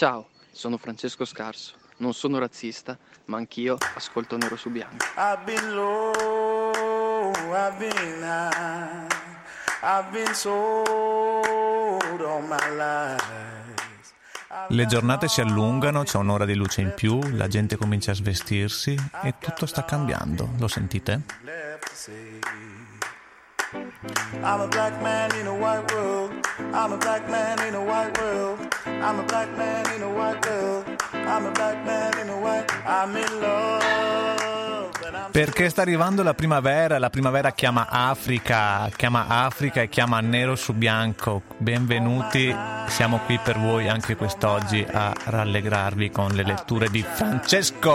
[0.00, 1.74] Ciao, sono Francesco Scarso.
[1.98, 5.04] Non sono razzista, ma anch'io ascolto nero su bianco.
[5.18, 9.06] I've been low, I've been high,
[9.82, 13.24] I've been sold all my life.
[14.68, 18.96] Le giornate si allungano, c'è un'ora di luce in più, la gente comincia a svestirsi
[19.22, 20.52] e tutto sta cambiando.
[20.56, 21.24] Lo sentite?
[24.42, 26.32] I'm a black man in a white world.
[26.72, 28.66] I'm a black man in a white world.
[29.02, 30.84] I'm a black man in a white world.
[31.12, 32.70] I'm a black man in a white.
[32.84, 33.80] I'm in love.
[35.30, 40.74] Perché sta arrivando la primavera, la primavera chiama Africa, chiama Africa e chiama nero su
[40.74, 41.42] bianco.
[41.56, 42.54] Benvenuti,
[42.88, 47.88] siamo qui per voi anche quest'oggi a rallegrarvi con le letture di Francesco.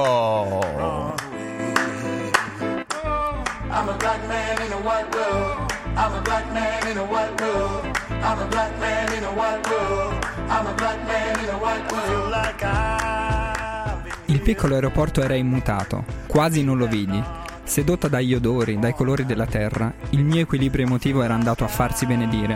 [3.69, 5.72] I'm a black man in a white world.
[5.95, 7.85] I'm a black man in a white world.
[8.23, 10.24] I'm a black man in a white world.
[10.48, 12.08] I'm a black man in a white world.
[12.08, 17.22] Feel like I've been Il piccolo aeroporto era immutato, quasi non lo vidi.
[17.64, 22.06] Sedotta dagli odori, dai colori della terra, il mio equilibrio emotivo era andato a farsi
[22.06, 22.56] benedire.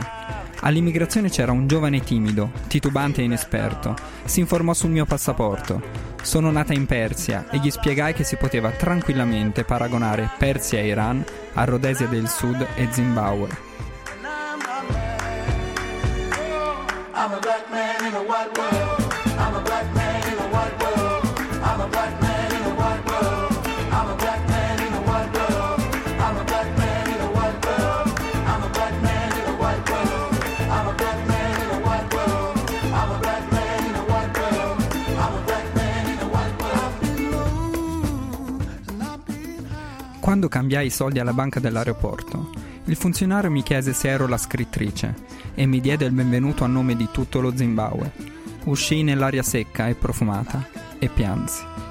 [0.62, 3.96] All'immigrazione c'era un giovane timido, titubante e inesperto.
[4.24, 5.82] Si informò sul mio passaporto.
[6.22, 11.24] Sono nata in Persia e gli spiegai che si poteva tranquillamente paragonare Persia e Iran
[11.54, 13.69] a Rhodesia del Sud e Zimbabwe.
[40.30, 42.52] Quando cambiai i soldi alla banca dell'aeroporto,
[42.90, 45.14] il funzionario mi chiese se ero la scrittrice
[45.54, 48.12] e mi diede il benvenuto a nome di tutto lo Zimbabwe.
[48.64, 51.89] Uscii nell'aria secca e profumata e piansi.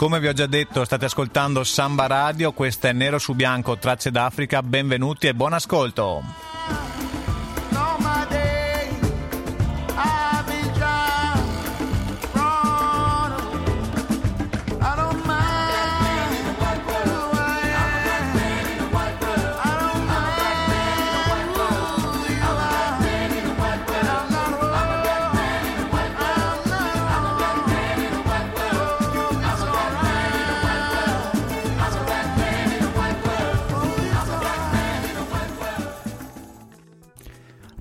[0.00, 4.10] Come vi ho già detto, state ascoltando Samba Radio, questo è Nero su Bianco, Tracce
[4.10, 6.49] d'Africa, benvenuti e buon ascolto.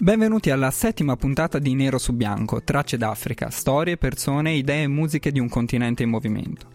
[0.09, 5.31] Benvenuti alla settima puntata di Nero su Bianco, Tracce d'Africa, storie, persone, idee e musiche
[5.31, 6.66] di un continente in movimento.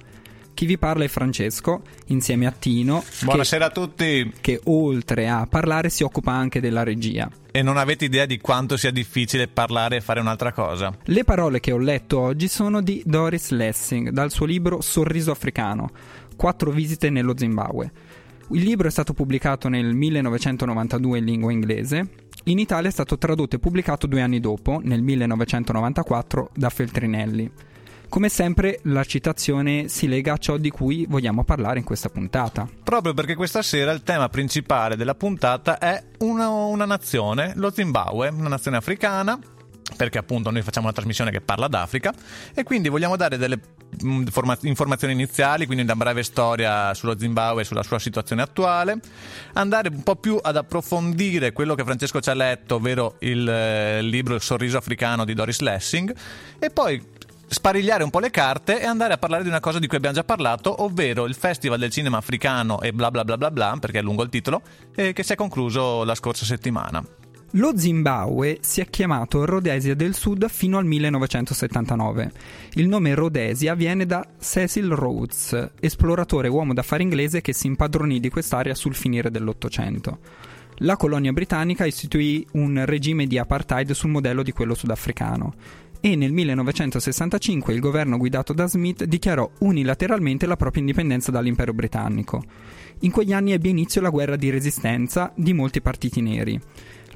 [0.55, 4.33] Chi vi parla è Francesco, insieme a Tino, che, Buonasera a tutti.
[4.41, 7.28] che oltre a parlare si occupa anche della regia.
[7.50, 10.97] E non avete idea di quanto sia difficile parlare e fare un'altra cosa.
[11.03, 15.91] Le parole che ho letto oggi sono di Doris Lessing, dal suo libro Sorriso africano,
[16.37, 17.91] Quattro visite nello Zimbabwe.
[18.50, 23.56] Il libro è stato pubblicato nel 1992 in lingua inglese, in Italia è stato tradotto
[23.56, 27.50] e pubblicato due anni dopo, nel 1994, da Feltrinelli.
[28.09, 32.69] Come sempre la citazione si lega a ciò di cui vogliamo parlare in questa puntata.
[32.82, 38.28] Proprio perché questa sera il tema principale della puntata è una, una nazione, lo Zimbabwe,
[38.28, 39.38] una nazione africana,
[39.97, 42.12] perché appunto noi facciamo una trasmissione che parla d'Africa
[42.55, 43.59] e quindi vogliamo dare delle
[44.31, 48.99] forma- informazioni iniziali, quindi una breve storia sullo Zimbabwe e sulla sua situazione attuale,
[49.55, 54.03] andare un po' più ad approfondire quello che Francesco ci ha letto, ovvero il eh,
[54.03, 56.15] libro Il sorriso africano di Doris Lessing
[56.59, 57.12] e poi
[57.47, 60.16] sparigliare un po' le carte e andare a parlare di una cosa di cui abbiamo
[60.16, 63.99] già parlato, ovvero il Festival del Cinema Africano e bla bla bla bla bla, perché
[63.99, 64.62] è lungo il titolo,
[64.94, 67.05] eh, che si è concluso la scorsa settimana.
[67.56, 72.32] Lo Zimbabwe si è chiamato Rhodesia del Sud fino al 1979.
[72.73, 78.29] Il nome Rhodesia viene da Cecil Rhodes, esploratore uomo d'affari inglese che si impadronì di
[78.29, 80.19] quest'area sul finire dell'Ottocento.
[80.79, 85.55] La colonia britannica istituì un regime di apartheid sul modello di quello sudafricano
[86.00, 92.43] e nel 1965 il governo guidato da Smith dichiarò unilateralmente la propria indipendenza dall'impero britannico.
[93.00, 96.61] In quegli anni ebbe inizio la guerra di resistenza di molti partiti neri.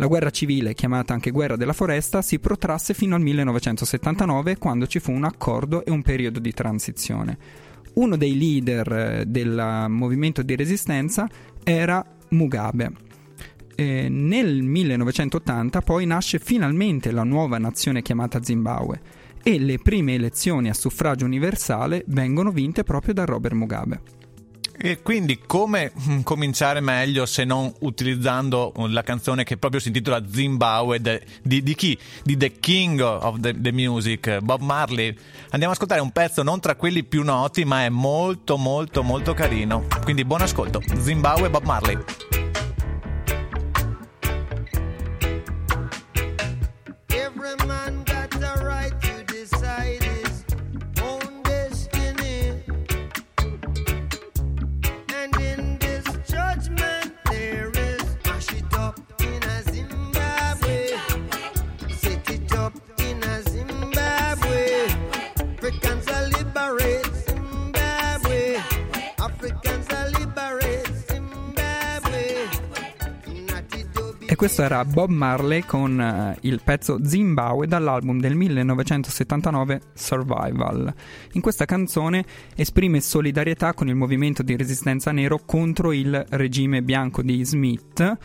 [0.01, 5.01] La guerra civile, chiamata anche guerra della foresta, si protrasse fino al 1979 quando ci
[5.01, 7.37] fu un accordo e un periodo di transizione.
[7.95, 11.29] Uno dei leader eh, del movimento di resistenza
[11.65, 12.93] era Mugabe.
[13.75, 19.01] Eh, nel 1980 poi nasce finalmente la nuova nazione chiamata Zimbabwe
[19.43, 24.18] e le prime elezioni a suffragio universale vengono vinte proprio da Robert Mugabe.
[24.81, 30.23] E quindi come mm, cominciare meglio se non utilizzando la canzone che proprio si intitola
[30.31, 31.01] Zimbabwe
[31.43, 31.99] di, di chi?
[32.23, 35.09] Di The King of the, the Music, Bob Marley.
[35.51, 39.35] Andiamo ad ascoltare un pezzo non tra quelli più noti ma è molto molto molto
[39.35, 39.87] carino.
[40.05, 40.81] Quindi buon ascolto.
[41.01, 42.38] Zimbabwe Bob Marley.
[74.39, 80.95] Questo era Bob Marley con eh, il pezzo Zimbabwe dall'album del 1979 Survival.
[81.33, 82.25] In questa canzone
[82.55, 88.17] esprime solidarietà con il movimento di resistenza nero contro il regime bianco di Smith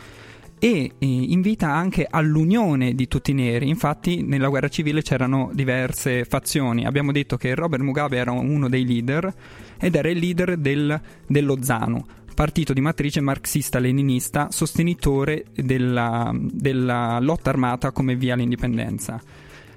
[0.60, 3.68] e eh, invita anche all'unione di tutti i neri.
[3.68, 6.86] Infatti nella guerra civile c'erano diverse fazioni.
[6.86, 9.34] Abbiamo detto che Robert Mugabe era uno dei leader
[9.80, 17.50] ed era il leader del- dello ZANU, partito di matrice marxista-leninista sostenitore della, della lotta
[17.50, 19.20] armata come via all'indipendenza.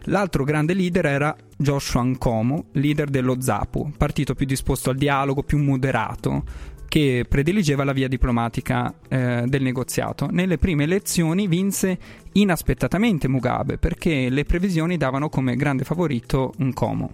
[0.10, 5.58] L'altro grande leader era Joshua Nkomo, leader dello ZAPU, partito più disposto al dialogo, più
[5.58, 6.44] moderato,
[6.88, 10.30] che prediligeva la via diplomatica eh, del negoziato.
[10.32, 11.98] Nelle prime elezioni vinse
[12.34, 17.12] inaspettatamente Mugabe perché le previsioni davano come grande favorito Nkomo.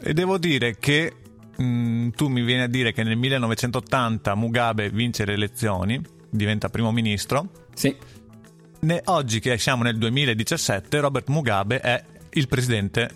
[0.00, 1.12] E devo dire che
[1.62, 6.00] mm, tu mi vieni a dire che nel 1980 Mugabe vince le elezioni,
[6.30, 7.66] diventa primo ministro.
[7.74, 7.94] Sì,
[8.80, 13.10] Ne- oggi che siamo nel 2017, Robert Mugabe è il presidente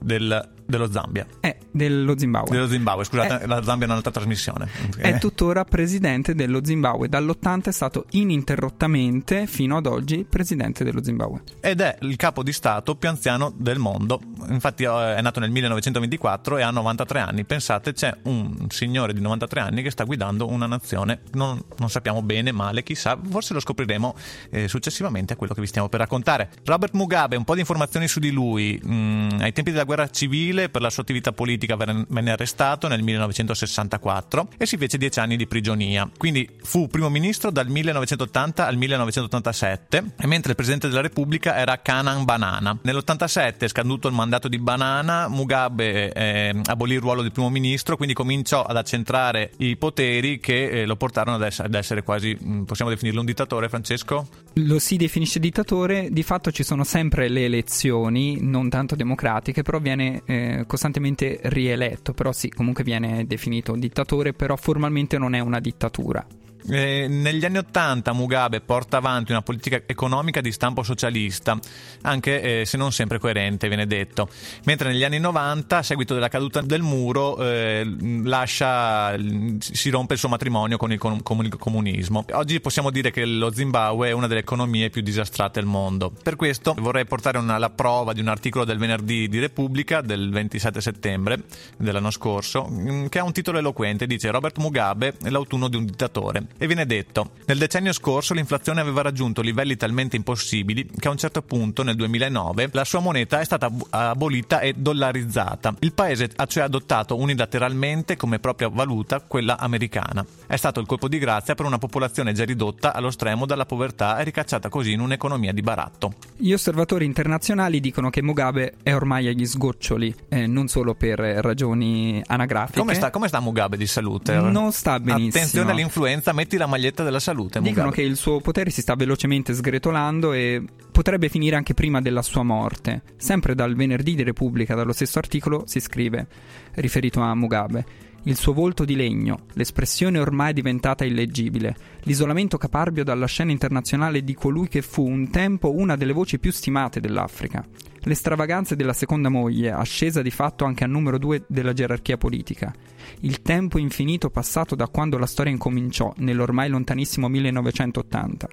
[0.00, 1.26] del- dello Zambia.
[1.40, 2.54] è dello Zimbabwe.
[2.54, 4.68] Dello Zimbabwe, scusate, la Zambia è un'altra trasmissione.
[4.96, 7.08] È Eh, tuttora presidente dello Zimbabwe.
[7.08, 11.42] Dall'80 è stato ininterrottamente, fino ad oggi, presidente dello Zimbabwe.
[11.60, 14.20] Ed è il capo di Stato più anziano del mondo.
[14.48, 17.44] Infatti eh, è nato nel 1924 e ha 93 anni.
[17.44, 21.20] Pensate, c'è un signore di 93 anni che sta guidando una nazione.
[21.32, 23.18] Non, non sappiamo bene, male, chissà.
[23.30, 24.14] Forse lo scopriremo
[24.50, 26.50] eh, successivamente a quello che vi stiamo per raccontare.
[26.64, 28.80] Robert Mugabe, un po' di informazioni su di lui.
[28.84, 34.48] Mm, ai tempi della guerra civile, per la sua attività politica, venne arrestato nel 1964
[34.58, 36.10] e si fece 10 anni di prigionia.
[36.16, 41.80] Quindi fu primo ministro dal 1980 al 1987, e mentre il presidente della Repubblica era
[41.80, 42.76] Kanan Banana.
[42.82, 48.14] Nell'87, scaduto il mandato di Banana, Mugabe eh, abolì il ruolo di primo ministro, quindi
[48.14, 52.62] cominciò ad accentrare i poteri che eh, lo portarono ad essere, ad essere quasi, mm,
[52.64, 54.26] possiamo definirlo un dittatore, Francesco?
[54.54, 59.78] Lo si definisce dittatore, di fatto ci sono sempre le elezioni, non tanto democratiche, però
[59.78, 65.60] viene eh, costantemente rieletto, però sì, comunque viene definito dittatore, però formalmente non è una
[65.60, 66.26] dittatura.
[66.70, 71.58] Eh, negli anni Ottanta Mugabe porta avanti una politica economica di stampo socialista,
[72.02, 74.28] anche eh, se non sempre coerente, viene detto.
[74.64, 77.86] Mentre negli anni 90, a seguito della caduta del muro, eh,
[78.24, 79.16] lascia,
[79.58, 82.24] si rompe il suo matrimonio con il com- com- comunismo.
[82.32, 86.12] Oggi possiamo dire che lo Zimbabwe è una delle economie più disastrate al mondo.
[86.22, 90.30] Per questo vorrei portare una, la prova di un articolo del venerdì di Repubblica del
[90.30, 91.44] 27 settembre
[91.76, 96.47] dell'anno scorso, mm, che ha un titolo eloquente, dice Robert Mugabe l'autunno di un dittatore.
[96.56, 101.16] E viene detto, nel decennio scorso l'inflazione aveva raggiunto livelli talmente impossibili che a un
[101.16, 105.74] certo punto, nel 2009, la sua moneta è stata ab- abolita e dollarizzata.
[105.80, 110.24] Il paese ha cioè adottato unilateralmente come propria valuta quella americana.
[110.46, 114.18] È stato il colpo di grazia per una popolazione già ridotta allo stremo dalla povertà
[114.18, 116.14] e ricacciata così in un'economia di baratto.
[116.36, 122.22] Gli osservatori internazionali dicono che Mugabe è ormai agli sgoccioli, eh, non solo per ragioni
[122.26, 122.78] anagrafiche.
[122.78, 124.34] Come sta, come sta Mugabe di salute?
[124.34, 125.28] Non sta benissimo.
[125.28, 127.58] Attenzione all'influenza, metti la maglietta della salute.
[127.60, 128.02] Dicono Mugabe.
[128.02, 132.44] che il suo potere si sta velocemente sgretolando e potrebbe finire anche prima della sua
[132.44, 133.02] morte.
[133.16, 136.28] Sempre dal venerdì di Repubblica, dallo stesso articolo, si scrive,
[136.74, 138.07] riferito a Mugabe.
[138.24, 144.34] Il suo volto di legno, l'espressione ormai diventata illeggibile, l'isolamento caparbio dalla scena internazionale di
[144.34, 147.64] colui che fu un tempo una delle voci più stimate dell'Africa.
[148.00, 152.74] Le stravaganze della seconda moglie, ascesa di fatto anche a numero due della gerarchia politica.
[153.20, 158.48] Il tempo infinito passato da quando la storia incominciò, nell'ormai lontanissimo 1980.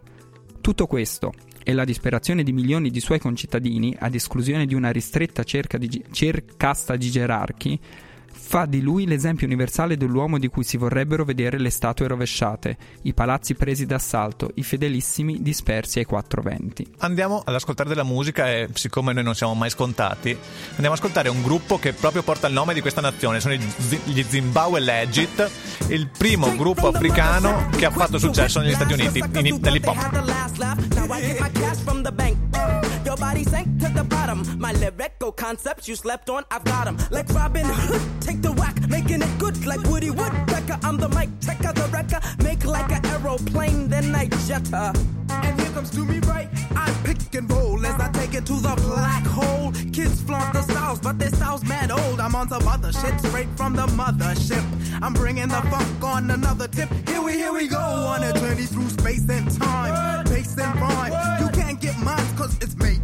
[0.61, 5.43] Tutto questo e la disperazione di milioni di suoi concittadini, ad esclusione di una ristretta
[5.43, 7.79] cerca di, ger- casta di gerarchi,
[8.37, 13.13] fa di lui l'esempio universale dell'uomo di cui si vorrebbero vedere le statue rovesciate, i
[13.13, 16.85] palazzi presi d'assalto, i fedelissimi dispersi ai quattro venti.
[16.99, 20.29] Andiamo ad ascoltare della musica e siccome noi non siamo mai scontati,
[20.69, 23.63] andiamo ad ascoltare un gruppo che proprio porta il nome di questa nazione, sono gli
[23.77, 25.49] Zi- gli Zimbabwe Legit,
[25.89, 30.13] il primo gruppo africano che ha fatto successo negli Stati Uniti in, nell'hip hop.
[33.05, 34.43] Your body sank to the bottom.
[34.59, 36.97] My lyrical concepts you slept on, I've got 'em.
[37.11, 40.79] Like Robin Hood, take the whack, making it good like Woody Woodpecker.
[40.83, 44.91] I'm the mic, checker the wrecker, make like an aeroplane, then I jet her.
[45.29, 46.49] And here comes to me right.
[46.75, 49.71] I pick and roll as I take it to the black hole.
[49.93, 52.19] Kids flaunt the styles, but their styles mad old.
[52.19, 54.63] I'm on some other shit straight from the mothership.
[55.01, 56.89] I'm bringing the funk on another tip.
[57.07, 57.77] Here we, here we go
[58.13, 60.25] on a journey through space and time.
[60.25, 61.13] Bass and rhyme.
[61.41, 62.94] You can't get mine cause it's major.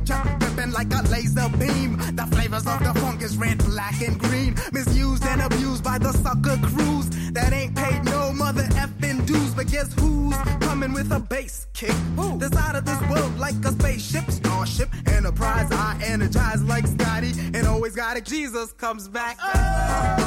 [0.81, 1.97] Like a laser beam.
[2.15, 4.55] The flavors of the funk is red, black, and green.
[4.71, 9.53] Misused and abused by the sucker crews that ain't paid no mother effing dues.
[9.53, 11.93] But guess who's coming with a bass kick?
[12.39, 15.71] This out of this world like a spaceship, starship, enterprise.
[15.71, 18.25] I energize like Scotty and always got it.
[18.25, 19.37] Jesus comes back.
[19.37, 20.20] We're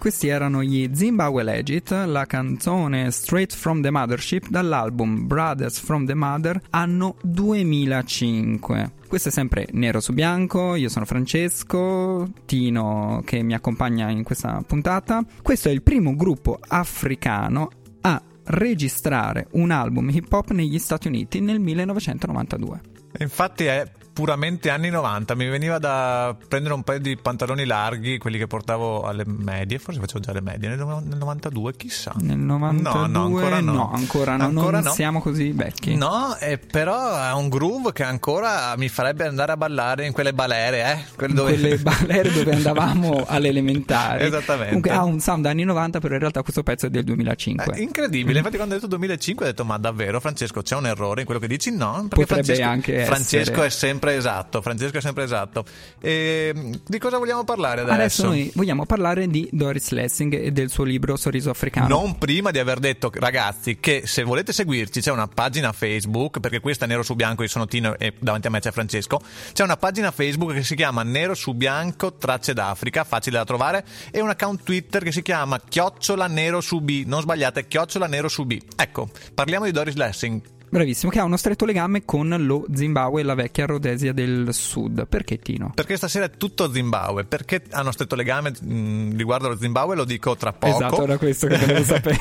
[0.00, 6.14] questi erano gli Zimbabwe Legit, la canzone Straight from the Mothership dall'album Brothers from the
[6.14, 8.92] Mother anno 2005.
[9.06, 14.62] Questo è sempre nero su bianco, io sono Francesco, Tino che mi accompagna in questa
[14.66, 15.22] puntata.
[15.42, 17.68] Questo è il primo gruppo africano
[18.00, 22.80] a registrare un album hip hop negli Stati Uniti nel 1992.
[23.18, 23.86] Infatti è
[24.20, 29.04] puramente anni 90, mi veniva da prendere un paio di pantaloni larghi, quelli che portavo
[29.04, 32.12] alle medie, forse facevo già le medie, nel, nel 92 chissà.
[32.18, 33.90] Nel 92 No, no, ancora no.
[33.92, 34.92] ancora no, Ancora non no.
[34.92, 35.94] siamo così vecchi.
[35.96, 40.34] No, eh, però ha un groove che ancora mi farebbe andare a ballare in quelle
[40.34, 41.04] balere, eh?
[41.16, 44.24] Quelle dove- quelle balere dove andavamo alle elementari.
[44.24, 44.66] Esattamente.
[44.66, 47.74] Comunque ha un sound anni 90, però in realtà questo pezzo è del 2005.
[47.74, 51.20] Eh, incredibile, infatti quando ho detto 2005 ho detto ma davvero Francesco c'è un errore
[51.20, 51.70] in quello che dici?
[51.74, 53.66] No, perché Potrebbe Francesco, anche Francesco essere.
[53.66, 55.64] è sempre esatto, Francesco è sempre esatto.
[56.00, 56.52] E,
[56.86, 57.94] di cosa vogliamo parlare adesso?
[57.94, 61.88] Adesso noi vogliamo parlare di Doris Lessing e del suo libro Sorriso Africano.
[61.88, 66.60] Non prima di aver detto, ragazzi, che se volete seguirci c'è una pagina Facebook, perché
[66.60, 69.20] questa è Nero su Bianco, io sono Tino e davanti a me c'è Francesco.
[69.52, 73.84] C'è una pagina Facebook che si chiama Nero su Bianco, tracce d'Africa, facile da trovare,
[74.10, 77.04] e un account Twitter che si chiama Chiocciola Nero su B.
[77.06, 78.58] Non sbagliate, Chiocciola Nero su B.
[78.76, 80.40] Ecco, parliamo di Doris Lessing.
[80.70, 85.04] Bravissimo, che ha uno stretto legame con lo Zimbabwe e la vecchia Rhodesia del Sud.
[85.08, 85.72] Perché Tino?
[85.74, 87.24] Perché stasera è tutto Zimbabwe.
[87.24, 89.96] Perché hanno stretto legame mh, riguardo allo Zimbabwe?
[89.96, 90.76] Lo dico tra poco.
[90.76, 92.18] Esatto, era questo che volevo sapere.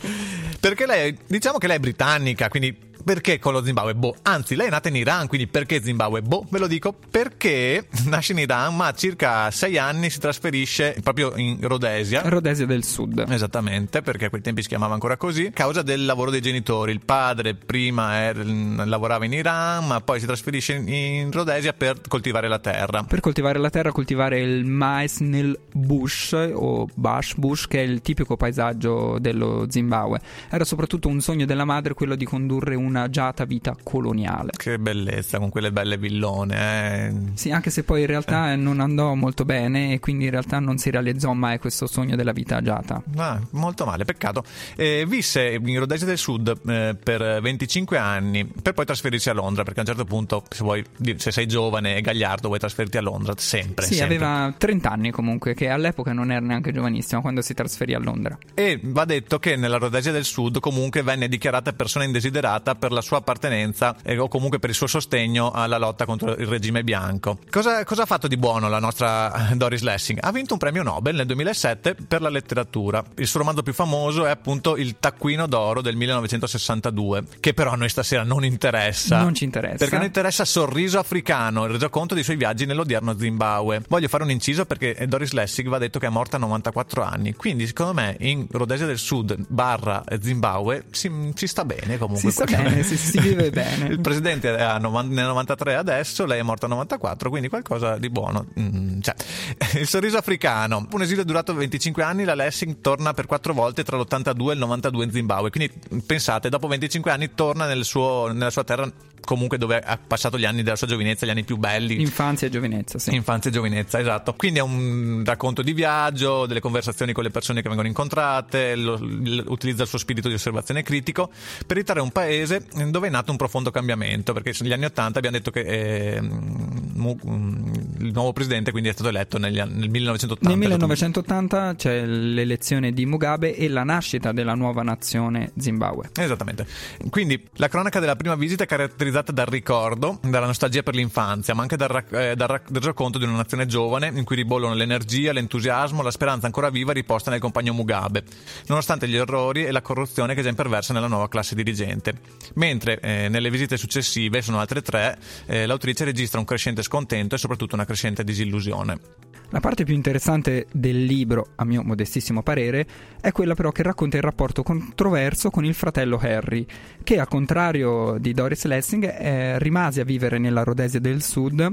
[0.58, 3.94] perché lei, diciamo che lei è britannica, quindi perché con lo Zimbabwe?
[3.94, 6.22] Boh, anzi, lei è nata in Iran, quindi perché Zimbabwe?
[6.22, 10.96] Boh, ve lo dico, perché nasce in Iran, ma a circa sei anni si trasferisce
[11.02, 12.22] proprio in Rhodesia.
[12.24, 13.24] Rhodesia del Sud.
[13.28, 16.92] Esattamente, perché a quei tempi si chiamava ancora così, a causa del lavoro dei genitori.
[16.92, 22.00] Il padre prima era- lavorava in Iran, ma poi si trasferisce in- in Rhodesia per
[22.08, 23.02] coltivare la terra.
[23.02, 28.00] Per coltivare la terra, coltivare il mais nel bush o bush bush, che è il
[28.00, 30.20] tipico paesaggio dello Zimbabwe.
[30.50, 34.50] Era soprattutto un sogno della madre quello di condurre una agiata vita coloniale.
[34.56, 37.12] Che bellezza con quelle belle villone, eh.
[37.34, 40.78] Sì, anche se poi in realtà non andò molto bene e quindi in realtà non
[40.78, 43.02] si realizzò mai questo sogno della vita agiata.
[43.16, 44.44] Ah, molto male, peccato.
[44.76, 49.62] Eh, visse in Rhodesia del Sud eh, per 25 anni, per poi trasferirsi a Londra,
[49.62, 50.84] perché a un certo punto, se, vuoi,
[51.16, 53.86] se sei giovane e gagliardo, vuoi trasferirti a Londra, sempre.
[53.86, 54.16] Sì, sempre.
[54.16, 58.36] aveva 30 anni comunque, che all'epoca non era neanche giovanissimo quando si trasferì a Londra.
[58.54, 63.00] E va detto che nella Rhodesia del Sud comunque venne dichiarata persona indesiderata per la
[63.00, 67.38] sua appartenenza eh, o comunque per il suo sostegno alla lotta contro il regime bianco.
[67.48, 70.18] Cosa, cosa ha fatto di buono la nostra eh, Doris Lessing?
[70.20, 73.04] Ha vinto un premio Nobel nel 2007 per la letteratura.
[73.14, 77.76] Il suo romanzo più famoso è appunto Il taccuino d'oro del 1962, che però a
[77.76, 79.22] noi stasera non interessa.
[79.22, 79.76] Non ci interessa.
[79.76, 83.82] Perché a noi interessa Sorriso Africano, il resoconto dei suoi viaggi nell'odierno Zimbabwe.
[83.86, 87.34] Voglio fare un inciso perché Doris Lessing va detto che è morta a 94 anni,
[87.34, 92.28] quindi secondo me in Rhodesia del Sud barra Zimbabwe si, si sta bene comunque.
[92.28, 93.86] Si sta Perché bene, si- si vive bene.
[93.86, 97.96] Il presidente è a novan- nel 93 adesso, lei è morta a 94, quindi qualcosa
[97.98, 98.46] di buono.
[98.58, 99.14] mm, c'è.
[99.78, 100.86] Il sorriso africano.
[100.90, 104.58] Un esilio durato 25 anni, la Lessing torna per quattro volte tra l'82 e il
[104.58, 105.50] 92 in Zimbabwe.
[105.50, 105.72] Quindi
[106.04, 108.90] pensate, dopo 25 anni torna nel suo- nella sua terra
[109.24, 112.00] comunque dove ha passato gli anni della sua giovinezza, gli anni più belli.
[112.00, 113.14] Infanzia e giovinezza, sì.
[113.14, 114.34] Infanzia e giovinezza, esatto.
[114.34, 118.96] Quindi è un racconto di viaggio, delle conversazioni con le persone che vengono incontrate, lo-
[118.96, 121.30] l- utilizza il suo spirito di osservazione critico
[121.66, 125.36] per ritare un paese dove è nato un profondo cambiamento, perché negli anni Ottanta abbiamo
[125.36, 130.48] detto che eh, il nuovo presidente quindi è stato eletto negli nel 1980.
[130.48, 136.10] Nel 1980 c'è l'elezione di Mugabe e la nascita della nuova nazione Zimbabwe.
[136.16, 136.66] Esattamente.
[137.10, 138.66] Quindi la cronaca della prima visita è
[139.12, 142.82] caratterizzata dal ricordo, dalla nostalgia per l'infanzia, ma anche dal, rac- eh, dal rac- dal
[142.82, 147.30] racconto di una nazione giovane in cui ribollono l'energia, l'entusiasmo, la speranza ancora viva riposta
[147.30, 148.24] nel compagno Mugabe,
[148.66, 152.14] nonostante gli errori e la corruzione che già imperversa nella nuova classe dirigente.
[152.54, 157.38] Mentre eh, nelle visite successive, sono altre tre, eh, l'autrice registra un crescente scontento e
[157.38, 159.30] soprattutto una crescente disillusione.
[159.52, 162.86] La parte più interessante del libro, a mio modestissimo parere,
[163.20, 166.64] è quella però che racconta il rapporto controverso con il fratello Harry,
[167.02, 171.70] che al contrario di Doris Lessing eh, rimase a vivere nella Rhodesia del Sud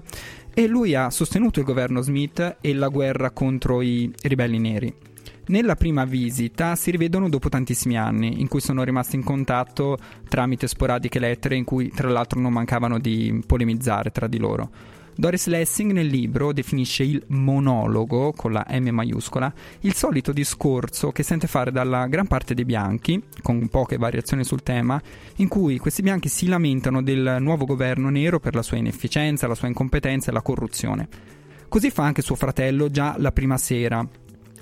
[0.53, 4.93] e lui ha sostenuto il governo Smith e la guerra contro i ribelli neri.
[5.45, 10.67] Nella prima visita si rivedono dopo tantissimi anni, in cui sono rimasti in contatto tramite
[10.67, 14.97] sporadiche lettere in cui tra l'altro non mancavano di polemizzare tra di loro.
[15.19, 21.23] Doris Lessing nel libro definisce il monologo, con la M maiuscola, il solito discorso che
[21.23, 25.01] sente fare dalla gran parte dei bianchi, con poche variazioni sul tema,
[25.35, 29.55] in cui questi bianchi si lamentano del nuovo governo nero per la sua inefficienza, la
[29.55, 31.09] sua incompetenza e la corruzione.
[31.67, 34.07] Così fa anche suo fratello già la prima sera,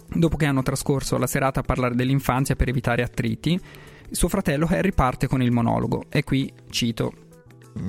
[0.09, 3.59] Dopo che hanno trascorso la serata a parlare dell'infanzia per evitare attriti,
[4.09, 6.05] suo fratello Harry parte con il monologo.
[6.09, 7.26] E qui cito: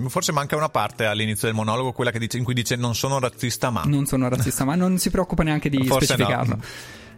[0.09, 3.18] Forse manca una parte all'inizio del monologo, quella che dice- in cui dice non sono
[3.18, 3.83] razzista ma.
[3.85, 6.54] Non sono razzista, ma non si preoccupa neanche di Forse specificarlo.
[6.57, 6.62] no.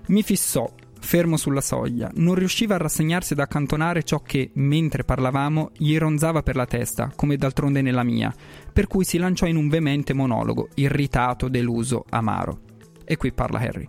[0.06, 2.10] Mi fissò, fermo sulla soglia.
[2.14, 7.12] Non riusciva a rassegnarsi ad accantonare ciò che, mentre parlavamo, gli ronzava per la testa,
[7.14, 8.34] come d'altronde nella mia.
[8.72, 12.60] Per cui si lanciò in un veemente monologo, irritato, deluso, amaro.
[13.04, 13.86] E qui parla Harry.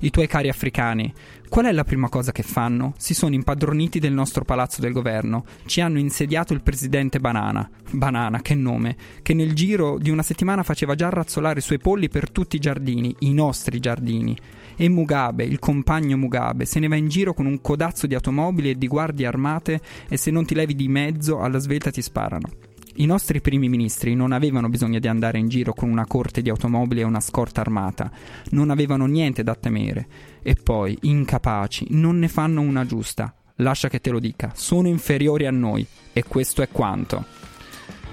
[0.00, 1.12] I tuoi cari africani,
[1.48, 2.94] qual è la prima cosa che fanno?
[2.96, 7.70] Si sono impadroniti del nostro palazzo del governo, ci hanno insediato il presidente Banana.
[7.92, 12.08] Banana, che nome, che nel giro di una settimana faceva già razzolare i suoi polli
[12.08, 14.36] per tutti i giardini, i nostri giardini.
[14.76, 18.70] E Mugabe, il compagno Mugabe, se ne va in giro con un codazzo di automobili
[18.70, 22.48] e di guardie armate e se non ti levi di mezzo alla svelta ti sparano.
[22.96, 26.48] I nostri primi ministri non avevano bisogno di andare in giro con una corte di
[26.48, 28.10] automobili e una scorta armata,
[28.50, 30.06] non avevano niente da temere.
[30.42, 33.34] E poi, incapaci, non ne fanno una giusta.
[33.56, 35.84] Lascia che te lo dica, sono inferiori a noi.
[36.12, 37.24] E questo è quanto.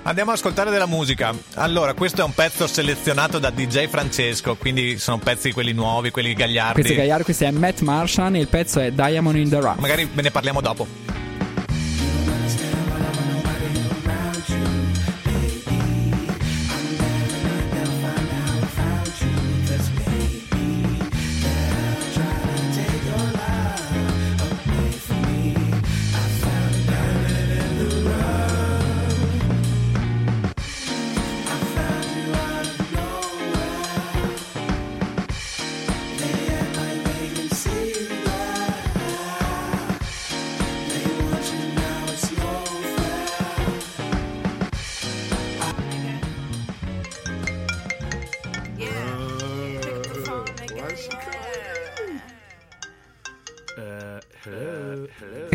[0.04, 1.32] Andiamo ad ascoltare della musica.
[1.56, 6.34] Allora, questo è un pezzo selezionato da DJ Francesco, quindi sono pezzi quelli nuovi, quelli
[6.34, 6.82] gagliardi.
[6.82, 9.78] Questo è Gagliardo, questo è Matt Martian e il pezzo è Diamond in the Rough.
[9.78, 11.20] Magari ve ne parliamo dopo.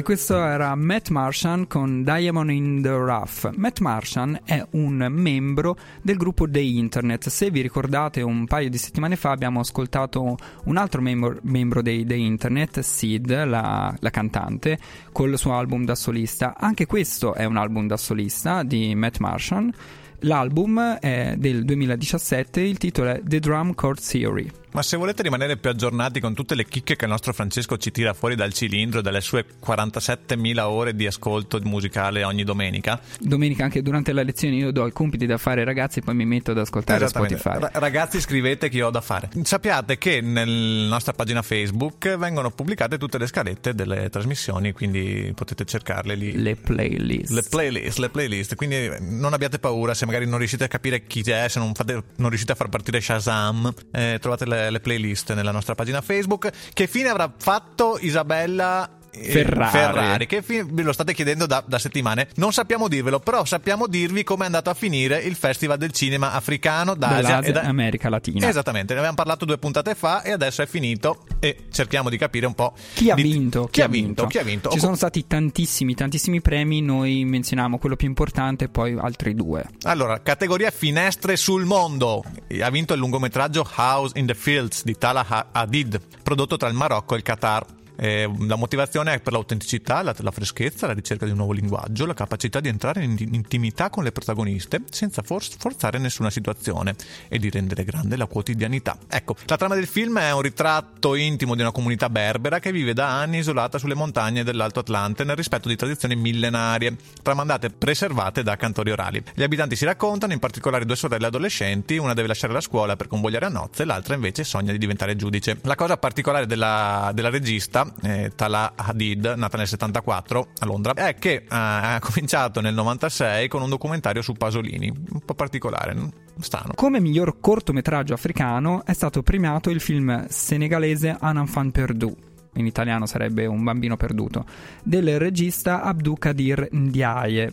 [0.07, 3.51] Questo era Matt Martian con Diamond in the Rough.
[3.57, 7.29] Matt Martian è un membro del gruppo The Internet.
[7.29, 12.07] Se vi ricordate, un paio di settimane fa abbiamo ascoltato un altro membro, membro dei
[12.07, 14.79] The Internet, Sid, la, la cantante,
[15.11, 16.55] col suo album da solista.
[16.57, 19.73] Anche questo è un album da solista di Matt Martian.
[20.21, 24.49] L'album è del 2017, il titolo è The Drum Chord Theory.
[24.77, 27.91] Ma se volete rimanere più aggiornati con tutte le chicche che il nostro Francesco ci
[27.91, 33.81] tira fuori dal cilindro, dalle sue 47.000 ore di ascolto musicale ogni domenica, Domenica anche
[33.81, 36.51] durante la lezione io do i compiti da fare ai ragazzi e poi mi metto
[36.51, 37.09] ad ascoltare.
[37.09, 37.59] Spotify.
[37.59, 39.31] Ra- ragazzi, scrivete che io ho da fare.
[39.45, 45.65] Sappiate che nella nostra pagina Facebook vengono pubblicate tutte le scalette delle trasmissioni, quindi potete
[45.65, 46.37] cercarle lì.
[46.37, 47.33] Le playlist.
[47.33, 51.07] Le playlist, le playlist, quindi eh, non abbiate paura se magari non riuscite a capire
[51.07, 54.81] chi è, se non, fate- non riuscite a far partire Shazam, eh, trovate le, le
[54.81, 56.51] playlist nella nostra pagina Facebook.
[56.73, 59.71] Che fine avrà fatto Isabella Ferrari.
[59.71, 62.29] Ferrari, che ve lo state chiedendo da, da settimane.
[62.37, 66.33] Non sappiamo dirvelo, però sappiamo dirvi come è andato a finire il Festival del Cinema
[66.33, 68.49] Africano d'Asia e da- America Latina.
[68.49, 72.47] Esattamente, ne abbiamo parlato due puntate fa e adesso è finito e cerchiamo di capire
[72.47, 73.69] un po' Chi ha di- vinto?
[73.71, 74.27] Chi, ha vinto?
[74.27, 74.71] Chi ha vinto?
[74.71, 76.81] Ci sono stati tantissimi, tantissimi premi.
[76.83, 79.65] Noi menzioniamo quello più importante e poi altri due.
[79.83, 82.23] Allora, categoria finestre sul mondo.
[82.61, 87.15] Ha vinto il lungometraggio House in the Fields di Talah Hadid, prodotto tra il Marocco
[87.15, 87.65] e il Qatar.
[87.97, 92.07] Eh, la motivazione è per l'autenticità, la, la freschezza, la ricerca di un nuovo linguaggio,
[92.07, 96.95] la capacità di entrare in in intimità con le protagoniste senza for- forzare nessuna situazione
[97.29, 98.99] e di rendere grande la quotidianità.
[99.09, 102.93] Ecco, la trama del film è un ritratto intimo di una comunità berbera che vive
[102.93, 108.43] da anni isolata sulle montagne dell'Alto Atlante nel rispetto di tradizioni millenarie, tramandate e preservate
[108.43, 109.23] da cantori orali.
[109.35, 113.09] Gli abitanti si raccontano, in particolare due sorelle adolescenti, una deve lasciare la scuola per
[113.09, 115.59] convogliare a nozze, l'altra invece sogna di diventare giudice.
[115.63, 121.15] La cosa particolare della, della regista, eh, Tala Hadid, nata nel 74 a Londra, è
[121.15, 126.11] che eh, ha cominciato nel 96 con un documentario su Pasolini, un po' particolare, no?
[126.41, 126.73] strano.
[126.75, 132.15] Come miglior cortometraggio africano è stato premiato il film senegalese Un enfant perdu.
[132.55, 134.45] In italiano sarebbe Un bambino perduto,
[134.83, 137.53] del regista Abdou Kadir Ndiaye.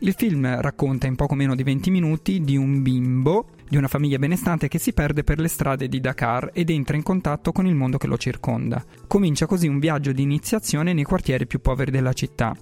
[0.00, 4.18] Il film racconta in poco meno di 20 minuti di un bimbo di una famiglia
[4.18, 7.74] benestante che si perde per le strade di Dakar ed entra in contatto con il
[7.74, 8.84] mondo che lo circonda.
[9.06, 12.56] Comincia così un viaggio di iniziazione nei quartieri più poveri della città.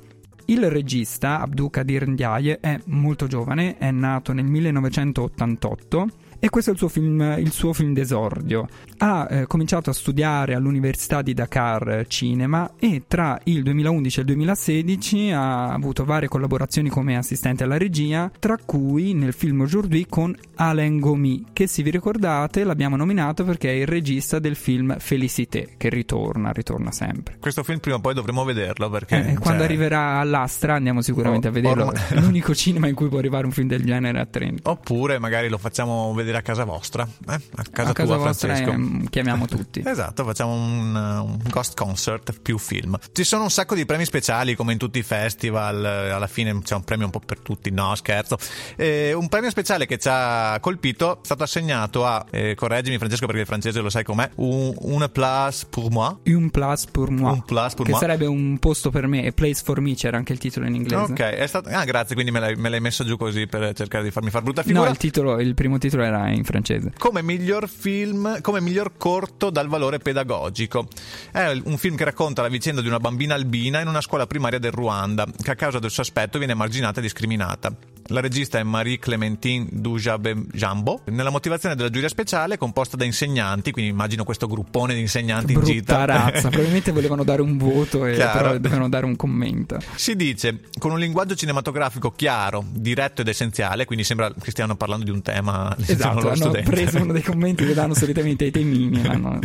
[0.47, 6.73] Il regista Abdou Kadir Ndiaye è molto giovane, è nato nel 1988 e questo è
[6.73, 8.67] il suo film, il suo film d'esordio.
[8.99, 14.21] Ha eh, cominciato a studiare all'Università di Dakar eh, cinema e tra il 2011 e
[14.23, 20.07] il 2016 ha avuto varie collaborazioni come assistente alla regia, tra cui nel film Aujourd'hui
[20.09, 24.97] con Alain Gomi, che se vi ricordate l'abbiamo nominato perché è il regista del film
[24.99, 27.37] Félicité, che ritorna, ritorna sempre.
[27.41, 29.17] Questo film prima o poi dovremo vederlo perché...
[29.17, 31.87] Eh, quando cioè, arriverà all'Astra andiamo sicuramente Oh, a vederlo.
[31.87, 34.71] ormai- l'unico cinema in cui può arrivare un film del genere a Trento.
[34.71, 37.33] Oppure magari lo facciamo vedere a casa vostra, eh?
[37.33, 38.71] a casa a tua casa Francesco.
[38.71, 39.83] ehm, chiamiamo tutti.
[39.95, 42.99] Esatto, facciamo un, uh, un ghost concert più film.
[43.13, 46.59] Ci sono un sacco di premi speciali come in tutti i festival, eh, alla fine
[46.63, 48.37] c'è un premio un po' per tutti, no scherzo.
[48.77, 53.27] Eh, un premio speciale che ci ha colpito è stato assegnato a, eh, correggimi Francesco
[53.27, 56.15] perché il francese lo sai com'è, un, una place pour moi.
[56.27, 57.33] Un place pour moi.
[57.33, 58.01] Un place pour che moi.
[58.01, 59.25] sarebbe un posto per me.
[59.25, 61.13] E place for me c'era anche il titolo in inglese.
[61.13, 61.69] Ok, è stato...
[61.69, 64.43] ah grazie, quindi me l'hai, me l'hai messo giù così per cercare di farmi far
[64.43, 64.89] brutta No, figura.
[64.91, 66.93] il, titolo, il primo titolo era in francese.
[66.99, 70.89] come miglior film, come miglior corto dal valore pedagogico.
[71.31, 74.59] È un film che racconta la vicenda di una bambina albina in una scuola primaria
[74.59, 77.94] del Ruanda, che a causa del suo aspetto viene emarginata e discriminata.
[78.09, 81.01] La regista è Marie-Clémentine Dujabe Jambo.
[81.07, 85.63] Nella motivazione della giuria speciale, composta da insegnanti, quindi immagino questo gruppone di insegnanti in
[85.63, 86.05] gita.
[86.05, 86.49] razza.
[86.49, 88.39] Probabilmente volevano dare un voto, e Chiaro.
[88.39, 89.79] però dovevano dare un commento.
[89.95, 95.05] Si dice con un linguaggio cinematografico chiaro, diretto ed essenziale, quindi sembra che stiano parlando
[95.07, 96.71] di un tema Esatto, hanno studente.
[96.71, 99.03] preso uno dei commenti che danno solitamente ai temini.
[99.03, 99.39] l'hanno-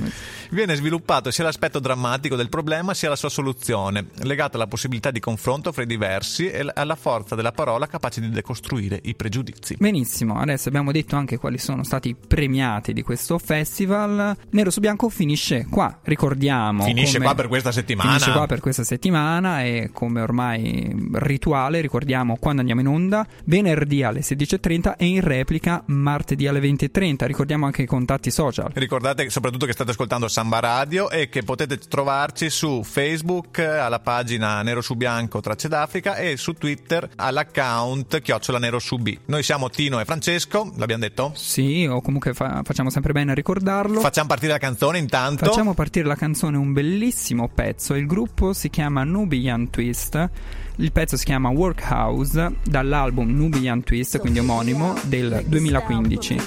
[0.51, 5.19] Viene sviluppato sia l'aspetto drammatico del problema sia la sua soluzione, legata alla possibilità di
[5.19, 9.75] confronto fra i diversi e alla forza della parola capace di decostruire i pregiudizi.
[9.77, 14.35] Benissimo, adesso abbiamo detto anche quali sono stati i premiati di questo festival.
[14.49, 16.83] Nero su bianco finisce qua, ricordiamo.
[16.83, 18.09] Finisce come- qua per questa settimana.
[18.09, 24.01] Finisce qua per questa settimana e come ormai rituale ricordiamo quando andiamo in onda, venerdì
[24.01, 27.27] alle 16.30 e in replica martedì alle 20.30.
[27.27, 28.71] Ricordiamo anche i contatti social.
[28.73, 34.61] Ricordate soprattutto che state ascoltando Samba Radio e che potete trovarci su Facebook alla pagina
[34.61, 39.17] Nero su Bianco Tracce d'Africa e su Twitter all'account Chiocciola Nero su B.
[39.25, 41.33] Noi siamo Tino e Francesco, l'abbiamo detto?
[41.35, 43.99] Sì, o comunque fa- facciamo sempre bene a ricordarlo.
[43.99, 45.43] Facciamo partire la canzone intanto.
[45.43, 47.93] Facciamo partire la canzone, un bellissimo pezzo.
[47.95, 50.29] Il gruppo si chiama Nubian Twist.
[50.77, 56.37] Il pezzo si chiama Workhouse dall'album Nubian Twist, quindi omonimo, del 2015.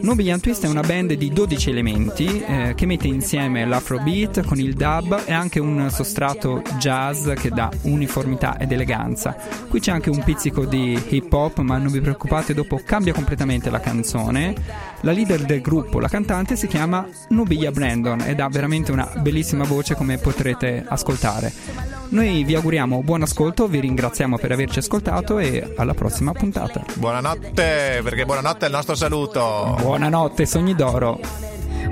[0.00, 4.74] Nubian Twist è una band di 12 elementi eh, che mette insieme l'afrobeat con il
[4.74, 9.36] dub e anche un sostrato jazz che dà uniformità ed eleganza.
[9.68, 13.70] Qui c'è anche un pizzico di hip hop, ma non vi preoccupate, dopo cambia completamente
[13.70, 14.54] la canzone.
[15.02, 19.64] La leader del gruppo, la cantante, si chiama Nubia Brandon ed ha veramente una bellissima
[19.64, 21.52] voce come potrete ascoltare.
[22.10, 26.82] Noi vi auguriamo buon ascolto, vi ringraziamo per averci ascoltato e alla prossima puntata.
[26.94, 29.76] Buonanotte, perché buonanotte è il nostro saluto.
[29.78, 31.20] Buonanotte, sogni d'oro.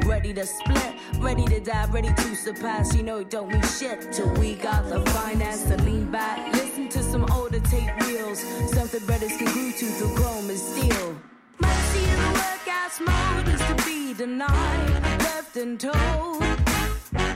[0.06, 2.94] Ready to split, Ready to die, ready to surpass.
[2.94, 6.52] You know it don't mean shit till we got the finance to lean back.
[6.52, 8.40] Listen to some older tape reels.
[8.72, 11.16] Something brothers can glue to through chrome and steel.
[11.58, 16.40] Mercy in the workout's mode is to be denied, left and told.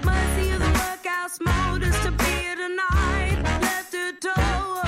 [0.04, 4.84] Mercy in the workout's mode is to be denied, left and told.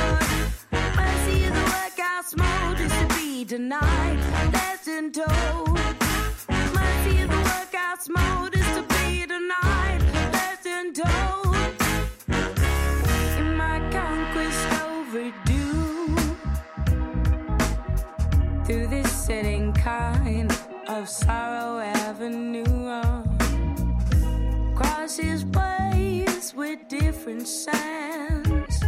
[0.96, 4.18] Mercy in the mode is to be denied,
[4.52, 5.78] left and told.
[6.48, 8.51] Mercy in the workout's mode.
[19.82, 22.64] Kind of sorrow avenue.
[22.68, 23.24] Oh.
[24.76, 28.80] Crosses ways with different sands,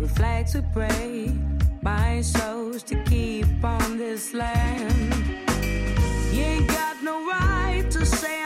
[0.00, 1.32] with flags we pray,
[1.82, 5.24] by souls to keep on this land.
[6.32, 8.39] You ain't got no right to say